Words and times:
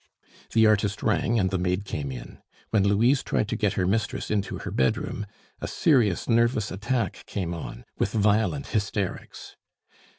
The 0.53 0.65
artist 0.65 1.03
rang, 1.03 1.37
and 1.37 1.51
the 1.51 1.59
maid 1.59 1.85
came 1.85 2.11
in. 2.11 2.39
When 2.71 2.83
Louise 2.83 3.21
tried 3.21 3.47
to 3.49 3.55
get 3.55 3.73
her 3.73 3.85
mistress 3.85 4.31
into 4.31 4.57
her 4.57 4.71
bedroom, 4.71 5.27
a 5.59 5.67
serious 5.67 6.27
nervous 6.27 6.71
attack 6.71 7.23
came 7.27 7.53
on, 7.53 7.85
with 7.99 8.11
violent 8.13 8.69
hysterics. 8.69 9.57